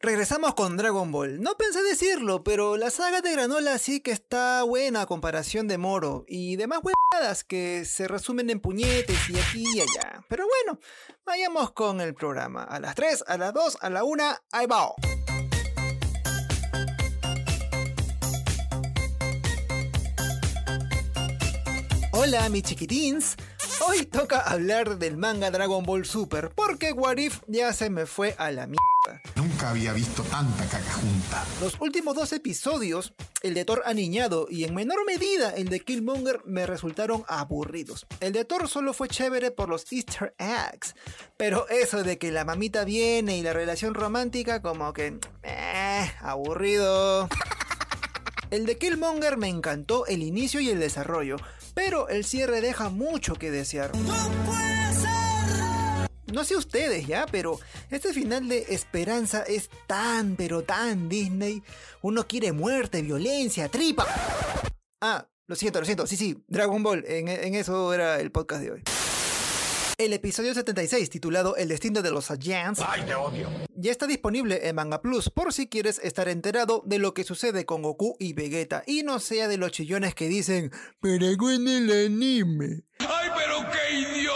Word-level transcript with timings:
Regresamos 0.00 0.54
con 0.54 0.76
Dragon 0.76 1.10
Ball. 1.10 1.40
No 1.40 1.56
pensé 1.56 1.82
decirlo, 1.82 2.44
pero 2.44 2.76
la 2.76 2.88
saga 2.88 3.20
de 3.20 3.32
Granola 3.32 3.78
sí 3.78 3.98
que 3.98 4.12
está 4.12 4.62
buena 4.62 5.00
a 5.02 5.06
comparación 5.06 5.66
de 5.66 5.76
Moro 5.76 6.24
y 6.28 6.54
demás 6.54 6.78
huevadas 6.84 7.42
que 7.42 7.84
se 7.84 8.06
resumen 8.06 8.48
en 8.48 8.60
puñetes 8.60 9.28
y 9.28 9.36
aquí 9.36 9.64
y 9.74 9.80
allá. 9.80 10.24
Pero 10.28 10.46
bueno, 10.46 10.78
vayamos 11.26 11.72
con 11.72 12.00
el 12.00 12.14
programa. 12.14 12.62
A 12.62 12.78
las 12.78 12.94
3, 12.94 13.24
a 13.26 13.38
las 13.38 13.52
2, 13.52 13.78
a 13.80 13.90
la 13.90 14.04
1, 14.04 14.24
ahí 14.52 14.66
va. 14.66 14.94
Hola, 22.12 22.48
mis 22.50 22.62
chiquitins. 22.62 23.34
Hoy 23.84 24.06
toca 24.06 24.38
hablar 24.38 24.98
del 24.98 25.16
manga 25.16 25.50
Dragon 25.50 25.82
Ball 25.84 26.04
Super, 26.04 26.50
porque 26.50 26.92
Warif 26.92 27.40
ya 27.48 27.72
se 27.72 27.90
me 27.90 28.06
fue 28.06 28.36
a 28.38 28.52
la 28.52 28.68
mierda. 28.68 29.22
Nunca 29.58 29.70
había 29.70 29.92
visto 29.92 30.22
tanta 30.22 30.66
caca 30.66 30.92
junta. 30.92 31.44
Los 31.60 31.80
últimos 31.80 32.14
dos 32.14 32.32
episodios, 32.32 33.12
el 33.42 33.54
de 33.54 33.64
Thor 33.64 33.82
aniñado 33.86 34.46
y 34.48 34.62
en 34.62 34.72
menor 34.72 35.04
medida 35.04 35.50
el 35.50 35.68
de 35.68 35.80
Killmonger, 35.80 36.42
me 36.44 36.64
resultaron 36.64 37.24
aburridos. 37.26 38.06
El 38.20 38.34
de 38.34 38.44
Thor 38.44 38.68
solo 38.68 38.92
fue 38.92 39.08
chévere 39.08 39.50
por 39.50 39.68
los 39.68 39.90
easter 39.90 40.32
eggs, 40.38 40.94
pero 41.36 41.68
eso 41.70 42.04
de 42.04 42.18
que 42.18 42.30
la 42.30 42.44
mamita 42.44 42.84
viene 42.84 43.36
y 43.36 43.42
la 43.42 43.52
relación 43.52 43.94
romántica 43.94 44.62
como 44.62 44.92
que... 44.92 45.18
Eh, 45.42 46.12
aburrido. 46.20 47.28
El 48.52 48.64
de 48.64 48.78
Killmonger 48.78 49.38
me 49.38 49.48
encantó 49.48 50.06
el 50.06 50.22
inicio 50.22 50.60
y 50.60 50.70
el 50.70 50.78
desarrollo, 50.78 51.34
pero 51.74 52.08
el 52.08 52.24
cierre 52.24 52.60
deja 52.60 52.90
mucho 52.90 53.34
que 53.34 53.50
desear. 53.50 53.90
No 53.96 54.77
sé 56.44 56.56
ustedes 56.56 57.06
ya, 57.06 57.26
pero 57.30 57.58
este 57.90 58.12
final 58.12 58.48
de 58.48 58.66
Esperanza 58.70 59.42
es 59.42 59.70
tan, 59.86 60.36
pero 60.36 60.62
tan 60.62 61.08
Disney. 61.08 61.62
Uno 62.02 62.26
quiere 62.26 62.52
muerte, 62.52 63.02
violencia, 63.02 63.68
tripa. 63.68 64.06
Ah, 65.00 65.26
lo 65.46 65.56
siento, 65.56 65.80
lo 65.80 65.86
siento. 65.86 66.06
Sí, 66.06 66.16
sí, 66.16 66.42
Dragon 66.46 66.82
Ball. 66.82 67.04
En, 67.06 67.28
en 67.28 67.54
eso 67.54 67.92
era 67.94 68.20
el 68.20 68.30
podcast 68.30 68.62
de 68.62 68.70
hoy. 68.72 68.82
El 69.98 70.12
episodio 70.12 70.54
76, 70.54 71.10
titulado 71.10 71.56
El 71.56 71.66
destino 71.70 72.02
de 72.02 72.12
los 72.12 72.26
Saiyans, 72.26 72.78
¡Ay, 72.86 73.02
te 73.02 73.16
odio! 73.16 73.48
ya 73.74 73.90
está 73.90 74.06
disponible 74.06 74.68
en 74.68 74.76
Manga 74.76 75.02
Plus 75.02 75.28
por 75.28 75.52
si 75.52 75.66
quieres 75.66 76.00
estar 76.04 76.28
enterado 76.28 76.84
de 76.86 77.00
lo 77.00 77.14
que 77.14 77.24
sucede 77.24 77.66
con 77.66 77.82
Goku 77.82 78.14
y 78.20 78.32
Vegeta 78.32 78.84
y 78.86 79.02
no 79.02 79.18
sea 79.18 79.48
de 79.48 79.56
los 79.56 79.72
chillones 79.72 80.14
que 80.14 80.28
dicen, 80.28 80.70
pero 81.00 81.26
en 81.26 81.66
el 81.66 82.06
anime. 82.06 82.84
¡Ay, 83.00 83.28
pero 83.36 83.58
qué 83.72 83.98
idiota! 83.98 84.27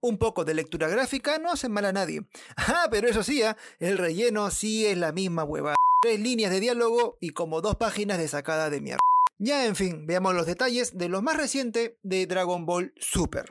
Un 0.00 0.18
poco 0.18 0.44
de 0.44 0.54
lectura 0.54 0.88
gráfica 0.88 1.38
no 1.38 1.50
hace 1.50 1.68
mal 1.68 1.84
a 1.84 1.92
nadie. 1.92 2.22
Ah, 2.56 2.88
pero 2.90 3.08
eso 3.08 3.22
sí, 3.22 3.42
¿ah? 3.42 3.56
el 3.78 3.98
relleno 3.98 4.50
sí 4.50 4.86
es 4.86 4.96
la 4.96 5.12
misma 5.12 5.44
hueva. 5.44 5.74
Tres 6.02 6.20
líneas 6.20 6.50
de 6.50 6.60
diálogo 6.60 7.16
y 7.20 7.30
como 7.30 7.60
dos 7.60 7.76
páginas 7.76 8.18
de 8.18 8.28
sacada 8.28 8.70
de 8.70 8.80
mierda. 8.80 9.00
Ya, 9.38 9.66
en 9.66 9.74
fin, 9.74 10.06
veamos 10.06 10.34
los 10.34 10.46
detalles 10.46 10.96
de 10.98 11.08
lo 11.08 11.22
más 11.22 11.36
reciente 11.36 11.96
de 12.02 12.26
Dragon 12.26 12.66
Ball 12.66 12.92
Super. 12.98 13.50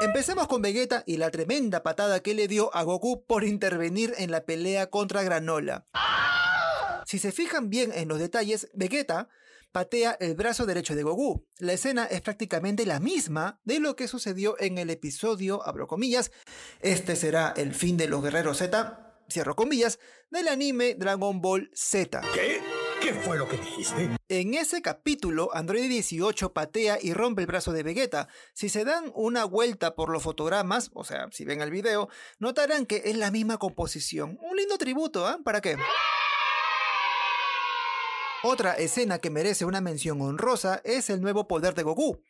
Empecemos 0.00 0.48
con 0.48 0.62
Vegeta 0.62 1.04
y 1.06 1.18
la 1.18 1.30
tremenda 1.30 1.82
patada 1.82 2.20
que 2.20 2.34
le 2.34 2.48
dio 2.48 2.74
a 2.74 2.82
Goku 2.82 3.24
por 3.26 3.44
intervenir 3.44 4.14
en 4.18 4.30
la 4.30 4.44
pelea 4.44 4.90
contra 4.90 5.22
Granola. 5.22 5.86
Si 7.06 7.18
se 7.18 7.30
fijan 7.30 7.70
bien 7.70 7.92
en 7.94 8.08
los 8.08 8.18
detalles, 8.18 8.68
Vegeta 8.72 9.28
patea 9.72 10.16
el 10.20 10.34
brazo 10.34 10.66
derecho 10.66 10.94
de 10.94 11.02
Goku. 11.02 11.46
La 11.58 11.72
escena 11.72 12.04
es 12.04 12.20
prácticamente 12.20 12.86
la 12.86 13.00
misma 13.00 13.60
de 13.64 13.80
lo 13.80 13.96
que 13.96 14.06
sucedió 14.06 14.56
en 14.60 14.78
el 14.78 14.90
episodio, 14.90 15.66
abro 15.66 15.86
comillas, 15.86 16.30
este 16.80 17.16
será 17.16 17.52
el 17.56 17.74
fin 17.74 17.96
de 17.96 18.06
los 18.06 18.22
guerreros 18.22 18.58
Z, 18.58 19.24
cierro 19.30 19.56
comillas, 19.56 19.98
del 20.30 20.48
anime 20.48 20.94
Dragon 20.94 21.40
Ball 21.40 21.70
Z. 21.74 22.20
¿Qué? 22.34 22.60
¿Qué 23.02 23.14
fue 23.14 23.36
lo 23.36 23.48
que 23.48 23.56
dijiste? 23.56 24.10
En 24.28 24.54
ese 24.54 24.80
capítulo, 24.80 25.50
Android 25.54 25.88
18 25.88 26.52
patea 26.52 26.98
y 27.02 27.12
rompe 27.14 27.42
el 27.42 27.48
brazo 27.48 27.72
de 27.72 27.82
Vegeta. 27.82 28.28
Si 28.54 28.68
se 28.68 28.84
dan 28.84 29.10
una 29.16 29.44
vuelta 29.44 29.96
por 29.96 30.08
los 30.08 30.22
fotogramas, 30.22 30.90
o 30.94 31.02
sea, 31.02 31.26
si 31.32 31.44
ven 31.44 31.60
el 31.62 31.72
video, 31.72 32.08
notarán 32.38 32.86
que 32.86 33.02
es 33.06 33.16
la 33.16 33.32
misma 33.32 33.58
composición. 33.58 34.38
Un 34.40 34.56
lindo 34.56 34.78
tributo, 34.78 35.26
¿ah? 35.26 35.40
¿Para 35.42 35.60
qué? 35.60 35.76
Otra 38.44 38.72
escena 38.72 39.20
que 39.20 39.30
merece 39.30 39.64
una 39.64 39.80
mención 39.80 40.20
honrosa 40.20 40.80
es 40.82 41.10
el 41.10 41.20
nuevo 41.20 41.46
poder 41.46 41.74
de 41.74 41.84
Goku. 41.84 42.20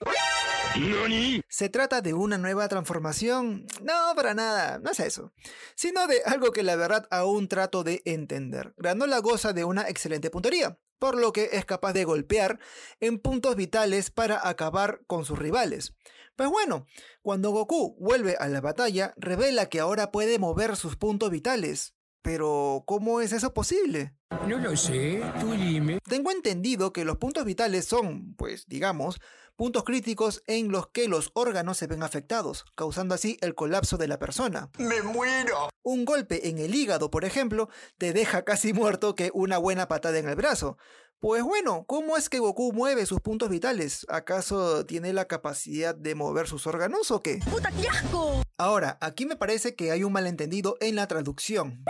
¿Nani? 0.77 1.41
¿Se 1.49 1.71
trata 1.71 2.03
de 2.03 2.13
una 2.13 2.37
nueva 2.37 2.69
transformación? 2.69 3.67
No, 3.81 4.15
para 4.15 4.35
nada, 4.35 4.79
no 4.79 4.91
es 4.91 5.01
eso. 5.01 5.33
Sino 5.75 6.07
de 6.07 6.21
algo 6.27 6.53
que 6.53 6.63
la 6.63 6.77
verdad 6.77 7.09
aún 7.11 7.49
trato 7.49 7.83
de 7.83 8.03
entender. 8.05 8.75
Granola 8.77 9.21
goza 9.21 9.55
de 9.55 9.65
una 9.65 9.89
excelente 9.89 10.29
puntería, 10.29 10.79
por 10.99 11.17
lo 11.17 11.33
que 11.33 11.49
es 11.53 11.65
capaz 11.65 11.95
de 11.95 12.05
golpear 12.05 12.59
en 13.01 13.19
puntos 13.19 13.57
vitales 13.57 14.11
para 14.11 14.47
acabar 14.47 15.01
con 15.07 15.25
sus 15.25 15.39
rivales. 15.39 15.95
Pues 16.37 16.51
bueno, 16.51 16.87
cuando 17.23 17.53
Goku 17.53 17.97
vuelve 17.99 18.37
a 18.39 18.49
la 18.49 18.61
batalla, 18.61 19.15
revela 19.17 19.71
que 19.71 19.81
ahora 19.81 20.11
puede 20.11 20.39
mover 20.39 20.77
sus 20.77 20.97
puntos 20.97 21.31
vitales. 21.31 21.95
Pero, 22.23 22.85
¿cómo 22.87 23.21
es 23.21 23.33
eso 23.33 23.53
posible? 23.53 24.15
No 24.47 24.59
lo 24.59 24.77
sé, 24.77 25.23
tú 25.41 25.53
dime. 25.53 25.99
Tengo 26.09 26.31
entendido 26.31 26.93
que 26.93 27.05
los 27.05 27.19
puntos 27.19 27.45
vitales 27.45 27.85
son, 27.85 28.35
pues 28.35 28.67
digamos, 28.67 29.21
puntos 29.57 29.85
críticos 29.85 30.43
en 30.47 30.71
los 30.71 30.89
que 30.89 31.09
los 31.09 31.31
órganos 31.35 31.79
se 31.79 31.87
ven 31.87 32.03
afectados, 32.03 32.65
causando 32.75 33.15
así 33.15 33.39
el 33.41 33.55
colapso 33.55 33.99
de 33.99 34.09
la 34.09 34.19
persona. 34.19 34.71
¡Me 34.79 35.03
muero! 35.03 35.69
Un 35.83 36.05
golpe 36.05 36.49
en 36.49 36.59
el 36.59 36.75
hígado, 36.75 37.11
por 37.11 37.25
ejemplo, 37.25 37.69
te 37.99 38.13
deja 38.13 38.45
casi 38.45 38.73
muerto 38.73 39.15
que 39.15 39.31
una 39.35 39.59
buena 39.59 39.89
patada 39.89 40.19
en 40.19 40.29
el 40.29 40.37
brazo. 40.37 40.79
Pues 41.19 41.45
bueno, 41.45 41.85
¿cómo 41.87 42.17
es 42.17 42.29
que 42.29 42.41
Goku 42.41 42.73
mueve 42.73 43.07
sus 43.07 43.21
puntos 43.21 43.49
vitales? 43.49 44.05
¿Acaso 44.09 44.85
tiene 44.87 45.13
la 45.13 45.27
capacidad 45.27 45.95
de 45.95 46.17
mover 46.17 46.49
sus 46.49 46.67
órganos 46.67 47.13
o 47.13 47.23
qué? 47.23 47.39
¡Puta, 47.49 47.71
qué 47.71 47.89
asco! 47.89 48.43
Ahora, 48.59 48.99
aquí 49.01 49.25
me 49.25 49.37
parece 49.37 49.77
que 49.77 49.93
hay 49.93 50.03
un 50.03 50.13
malentendido 50.13 50.77
en 50.81 50.97
la 50.97 51.07
traducción. 51.07 51.85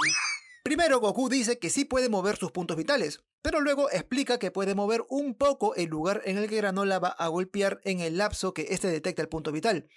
Primero, 0.62 1.00
Goku 1.00 1.28
dice 1.28 1.58
que 1.58 1.70
sí 1.70 1.84
puede 1.84 2.08
mover 2.08 2.36
sus 2.36 2.52
puntos 2.52 2.76
vitales, 2.76 3.24
pero 3.42 3.60
luego 3.60 3.90
explica 3.90 4.38
que 4.38 4.52
puede 4.52 4.76
mover 4.76 5.04
un 5.08 5.34
poco 5.34 5.74
el 5.74 5.88
lugar 5.88 6.22
en 6.24 6.38
el 6.38 6.48
que 6.48 6.56
Granola 6.56 7.00
va 7.00 7.08
a 7.08 7.26
golpear 7.26 7.80
en 7.82 7.98
el 7.98 8.16
lapso 8.16 8.54
que 8.54 8.68
éste 8.70 8.86
detecta 8.86 9.22
el 9.22 9.28
punto 9.28 9.50
vital. 9.50 9.88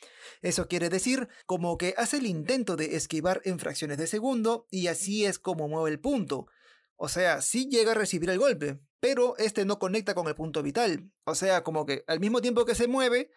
Eso 0.41 0.67
quiere 0.67 0.89
decir 0.89 1.29
como 1.45 1.77
que 1.77 1.93
hace 1.97 2.17
el 2.17 2.25
intento 2.25 2.75
de 2.75 2.95
esquivar 2.95 3.41
en 3.45 3.59
fracciones 3.59 3.99
de 3.99 4.07
segundo 4.07 4.65
y 4.71 4.87
así 4.87 5.23
es 5.25 5.37
como 5.37 5.67
mueve 5.67 5.91
el 5.91 5.99
punto. 5.99 6.47
O 6.95 7.09
sea, 7.09 7.41
sí 7.41 7.67
llega 7.69 7.91
a 7.91 7.95
recibir 7.95 8.31
el 8.31 8.39
golpe, 8.39 8.79
pero 8.99 9.37
este 9.37 9.65
no 9.65 9.77
conecta 9.77 10.15
con 10.15 10.27
el 10.27 10.33
punto 10.33 10.63
vital. 10.63 11.11
O 11.25 11.35
sea, 11.35 11.63
como 11.63 11.85
que 11.85 12.03
al 12.07 12.19
mismo 12.19 12.41
tiempo 12.41 12.65
que 12.65 12.73
se 12.73 12.87
mueve, 12.87 13.29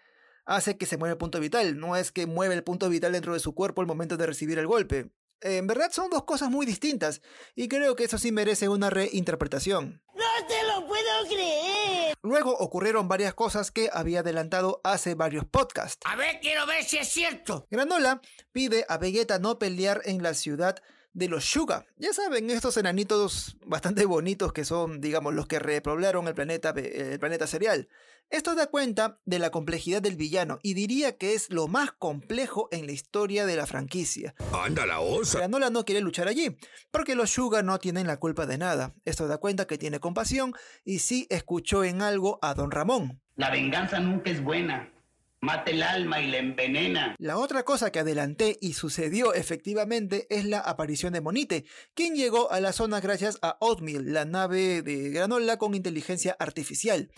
hace 0.47 0.79
que 0.79 0.87
se 0.87 0.97
mueva 0.97 1.13
el 1.13 1.19
punto 1.19 1.41
vital. 1.41 1.79
No 1.79 1.95
es 1.95 2.11
que 2.11 2.27
mueve 2.27 2.55
el 2.55 2.65
punto 2.65 2.89
vital 2.89 3.13
dentro 3.13 3.35
de 3.35 3.41
su 3.41 3.55
cuerpo 3.55 3.83
al 3.83 3.87
momento 3.87 4.17
de 4.17 4.27
recibir 4.27 4.59
el 4.59 4.67
golpe. 4.67 5.11
En 5.41 5.67
verdad 5.67 5.91
son 5.93 6.11
dos 6.11 6.25
cosas 6.25 6.51
muy 6.51 6.67
distintas, 6.67 7.23
y 7.55 7.69
creo 7.69 7.95
que 7.95 8.05
eso 8.05 8.19
sí 8.19 8.33
merece 8.33 8.69
una 8.69 8.91
reinterpretación. 8.91 10.03
¡No 10.15 10.47
te 10.49 10.63
lo 10.67 10.87
puedo 10.87 11.27
creer! 11.29 12.15
Luego 12.23 12.57
ocurrieron 12.57 13.07
varias 13.07 13.35
cosas 13.35 13.71
que 13.71 13.89
había 13.93 14.21
adelantado 14.21 14.81
hace 14.83 15.15
varios 15.15 15.45
podcasts. 15.45 16.01
A 16.05 16.17
ver, 16.17 16.41
quiero 16.41 16.67
ver 16.67 16.83
si 16.85 16.99
es 16.99 17.09
cierto. 17.09 17.67
Granola 17.71 18.21
pide 18.51 18.85
a 18.89 18.99
Vegeta 18.99 19.39
no 19.39 19.59
pelear 19.59 20.03
en 20.05 20.23
la 20.23 20.35
ciudad 20.35 20.83
de 21.13 21.29
los 21.29 21.45
Suga. 21.45 21.87
Ya 21.97 22.13
saben, 22.13 22.51
estos 22.51 22.77
enanitos 22.77 23.57
bastante 23.67 24.05
bonitos 24.05 24.53
que 24.53 24.65
son, 24.65 25.01
digamos, 25.01 25.35
los 25.35 25.47
que 25.47 25.59
repoblaron 25.59 26.29
el 26.29 26.35
planeta, 26.35 26.71
el 26.71 27.19
planeta 27.19 27.47
serial. 27.47 27.89
Esto 28.31 28.55
da 28.55 28.67
cuenta 28.67 29.21
de 29.25 29.39
la 29.39 29.51
complejidad 29.51 30.03
del 30.03 30.17
villano 30.17 30.59
y 30.63 30.75
diría 30.75 31.17
que 31.17 31.33
es 31.33 31.51
lo 31.51 31.67
más 31.67 31.93
complejo 31.93 32.69
en 32.73 32.85
la 32.85 32.93
historia 32.93 33.47
de 33.47 33.57
la 33.57 33.67
franquicia. 33.67 34.35
¡Anda 34.53 34.85
la 34.85 35.01
osa! 35.01 35.39
Granola 35.39 35.71
no 35.71 35.87
quiere 35.87 36.03
luchar 36.03 36.29
allí, 36.29 36.59
porque 36.91 37.15
los 37.15 37.31
Suga 37.31 37.63
no 37.63 37.79
tienen 37.79 38.07
la 38.07 38.19
culpa 38.19 38.45
de 38.45 38.59
nada. 38.59 38.95
Esto 39.07 39.29
da 39.29 39.39
cuenta 39.39 39.67
que 39.67 39.79
tiene 39.79 39.99
compasión 39.99 40.53
y 40.85 40.99
sí 40.99 41.27
escuchó 41.31 41.85
en 41.85 42.03
algo 42.03 42.39
a 42.43 42.53
Don 42.53 42.71
Ramón. 42.71 43.23
La 43.35 43.51
venganza 43.51 43.99
nunca 43.99 44.31
es 44.31 44.43
buena. 44.43 44.93
Mata 45.41 45.71
el 45.71 45.85
alma 45.85 46.21
y 46.21 46.27
la 46.27 46.39
envenena. 46.39 47.15
La 47.19 47.39
otra 47.39 47.63
cosa 47.63 47.93
que 47.93 48.01
adelanté 48.01 48.59
y 48.61 48.73
sucedió 48.73 49.35
efectivamente 49.35 50.27
es 50.31 50.45
la 50.45 50.59
aparición 50.59 51.13
de 51.13 51.21
Monite, 51.21 51.65
quien 51.95 52.17
llegó 52.17 52.51
a 52.51 52.61
la 52.61 52.73
zona 52.73 53.01
gracias 53.01 53.39
a 53.41 53.57
Oatmeal, 53.61 54.13
la 54.13 54.25
nave 54.25 54.83
de 54.83 55.11
Granola 55.11 55.57
con 55.57 55.77
inteligencia 55.77 56.37
artificial. 56.41 57.13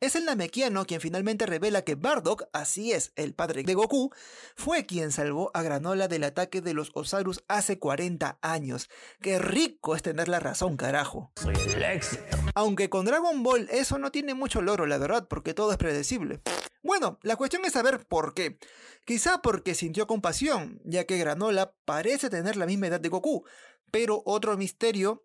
Es 0.00 0.16
el 0.16 0.24
Namekiano 0.24 0.84
quien 0.86 1.00
finalmente 1.00 1.46
revela 1.46 1.82
que 1.82 1.94
Bardock, 1.94 2.44
así 2.52 2.92
es, 2.92 3.12
el 3.16 3.32
padre 3.32 3.62
de 3.62 3.74
Goku, 3.74 4.10
fue 4.56 4.86
quien 4.86 5.12
salvó 5.12 5.50
a 5.54 5.62
Granola 5.62 6.08
del 6.08 6.24
ataque 6.24 6.60
de 6.60 6.74
los 6.74 6.90
Osarus 6.94 7.42
hace 7.48 7.78
40 7.78 8.38
años. 8.42 8.90
Qué 9.20 9.38
rico 9.38 9.96
es 9.96 10.02
tener 10.02 10.28
la 10.28 10.40
razón, 10.40 10.76
carajo. 10.76 11.32
Soy 11.36 11.54
el 11.72 11.82
éxito. 11.82 12.36
Aunque 12.54 12.90
con 12.90 13.06
Dragon 13.06 13.42
Ball 13.42 13.68
eso 13.70 13.98
no 13.98 14.10
tiene 14.10 14.34
mucho 14.34 14.60
loro, 14.62 14.86
la 14.86 14.98
verdad, 14.98 15.26
porque 15.28 15.54
todo 15.54 15.70
es 15.70 15.78
predecible. 15.78 16.42
Bueno, 16.82 17.18
la 17.22 17.36
cuestión 17.36 17.64
es 17.64 17.72
saber 17.72 18.04
por 18.06 18.34
qué. 18.34 18.58
Quizá 19.06 19.40
porque 19.40 19.74
sintió 19.74 20.06
compasión, 20.06 20.80
ya 20.84 21.04
que 21.04 21.18
Granola 21.18 21.74
parece 21.84 22.28
tener 22.28 22.56
la 22.56 22.66
misma 22.66 22.88
edad 22.88 23.00
de 23.00 23.08
Goku, 23.08 23.44
pero 23.90 24.22
otro 24.26 24.56
misterio 24.56 25.24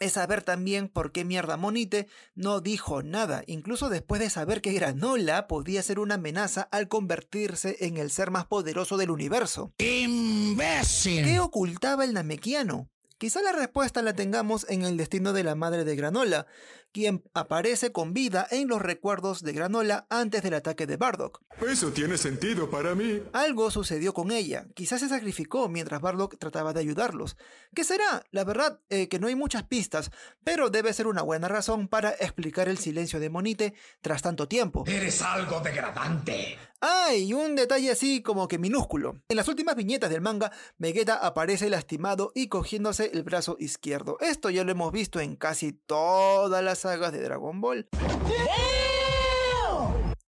es 0.00 0.12
saber 0.12 0.42
también 0.42 0.88
por 0.88 1.12
qué 1.12 1.24
mierda 1.24 1.56
Monite 1.56 2.08
no 2.34 2.60
dijo 2.60 3.02
nada, 3.02 3.42
incluso 3.46 3.88
después 3.88 4.20
de 4.20 4.30
saber 4.30 4.60
que 4.60 4.72
Granola 4.72 5.46
podía 5.46 5.82
ser 5.82 5.98
una 5.98 6.14
amenaza 6.14 6.62
al 6.70 6.88
convertirse 6.88 7.76
en 7.80 7.96
el 7.96 8.10
ser 8.10 8.30
más 8.30 8.46
poderoso 8.46 8.96
del 8.96 9.10
universo. 9.10 9.72
¡Imbécil! 9.78 11.24
¿Qué 11.24 11.40
ocultaba 11.40 12.04
el 12.04 12.14
Namekiano? 12.14 12.88
Quizá 13.22 13.40
la 13.40 13.52
respuesta 13.52 14.02
la 14.02 14.14
tengamos 14.14 14.66
en 14.68 14.82
el 14.82 14.96
destino 14.96 15.32
de 15.32 15.44
la 15.44 15.54
madre 15.54 15.84
de 15.84 15.94
Granola, 15.94 16.48
quien 16.92 17.24
aparece 17.34 17.90
con 17.90 18.12
vida 18.12 18.46
en 18.50 18.68
los 18.68 18.80
recuerdos 18.80 19.42
de 19.42 19.52
Granola 19.52 20.06
antes 20.10 20.42
del 20.42 20.54
ataque 20.54 20.86
de 20.86 20.96
Bardock. 20.96 21.42
Eso 21.66 21.90
tiene 21.92 22.18
sentido 22.18 22.70
para 22.70 22.94
mí. 22.94 23.22
Algo 23.32 23.70
sucedió 23.70 24.12
con 24.14 24.30
ella, 24.30 24.66
quizás 24.74 25.00
se 25.00 25.08
sacrificó 25.08 25.68
mientras 25.68 26.00
Bardock 26.00 26.38
trataba 26.38 26.72
de 26.72 26.80
ayudarlos. 26.80 27.36
¿Qué 27.74 27.84
será? 27.84 28.24
La 28.30 28.44
verdad 28.44 28.80
eh, 28.90 29.08
que 29.08 29.18
no 29.18 29.26
hay 29.26 29.34
muchas 29.34 29.64
pistas, 29.64 30.10
pero 30.44 30.70
debe 30.70 30.92
ser 30.92 31.06
una 31.06 31.22
buena 31.22 31.48
razón 31.48 31.88
para 31.88 32.10
explicar 32.10 32.68
el 32.68 32.78
silencio 32.78 33.20
de 33.20 33.30
Monite 33.30 33.74
tras 34.00 34.22
tanto 34.22 34.46
tiempo. 34.48 34.84
Eres 34.86 35.22
algo 35.22 35.60
degradante. 35.60 36.58
Ah, 36.84 37.14
y 37.14 37.32
un 37.32 37.54
detalle 37.54 37.92
así 37.92 38.22
como 38.22 38.48
que 38.48 38.58
minúsculo. 38.58 39.22
En 39.28 39.36
las 39.36 39.46
últimas 39.46 39.76
viñetas 39.76 40.10
del 40.10 40.20
manga, 40.20 40.50
Vegeta 40.78 41.14
aparece 41.14 41.70
lastimado 41.70 42.32
y 42.34 42.48
cogiéndose 42.48 43.12
el 43.14 43.22
brazo 43.22 43.56
izquierdo. 43.60 44.16
Esto 44.18 44.50
ya 44.50 44.64
lo 44.64 44.72
hemos 44.72 44.90
visto 44.90 45.20
en 45.20 45.36
casi 45.36 45.72
todas 45.72 46.64
las 46.64 46.81
sagas 46.82 47.12
de 47.12 47.22
Dragon 47.22 47.60
Ball. 47.60 47.88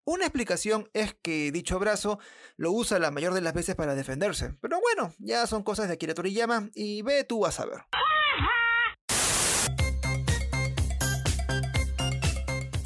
Una 0.05 0.27
explicación 0.27 0.91
es 0.93 1.15
que 1.23 1.51
dicho 1.51 1.79
brazo 1.79 2.19
lo 2.57 2.73
usa 2.73 2.99
la 2.99 3.11
mayor 3.11 3.33
de 3.33 3.41
las 3.41 3.55
veces 3.55 3.75
para 3.75 3.95
defenderse. 3.95 4.55
Pero 4.61 4.79
bueno, 4.81 5.15
ya 5.19 5.47
son 5.47 5.63
cosas 5.63 5.89
de 5.89 5.95
Akira 5.95 6.13
Toriyama 6.13 6.69
y 6.75 7.01
ve 7.03 7.25
tú 7.25 7.47
a 7.47 7.53
saber. 7.53 7.85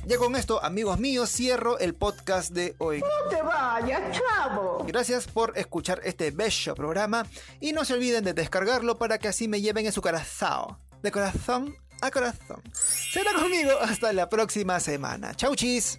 Ya 0.04 0.18
con 0.18 0.36
esto, 0.36 0.62
amigos 0.62 1.00
míos, 1.00 1.28
cierro 1.28 1.80
el 1.80 1.94
podcast 1.94 2.52
de 2.52 2.76
hoy. 2.78 3.00
No 3.00 3.28
te 3.28 3.42
vayas, 3.42 4.16
chavo. 4.16 4.84
Gracias 4.86 5.26
por 5.26 5.58
escuchar 5.58 6.00
este 6.04 6.30
bello 6.30 6.76
programa 6.76 7.26
y 7.60 7.72
no 7.72 7.84
se 7.84 7.94
olviden 7.94 8.22
de 8.22 8.32
descargarlo 8.32 8.98
para 8.98 9.18
que 9.18 9.26
así 9.26 9.48
me 9.48 9.60
lleven 9.60 9.86
en 9.86 9.92
su 9.92 10.02
corazón. 10.02 10.78
De 11.02 11.10
corazón 11.10 11.74
a 12.00 12.10
corazón. 12.10 12.62
Será 12.72 13.32
conmigo 13.34 13.72
hasta 13.80 14.12
la 14.12 14.28
próxima 14.28 14.80
semana. 14.80 15.34
Chau 15.34 15.54
chis. 15.54 15.98